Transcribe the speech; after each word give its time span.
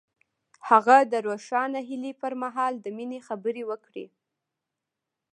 هغه 0.69 0.97
د 1.11 1.13
روښانه 1.27 1.79
هیلې 1.89 2.13
پر 2.21 2.33
مهال 2.43 2.73
د 2.81 2.87
مینې 2.97 3.19
خبرې 3.27 3.63
وکړې. 3.69 4.05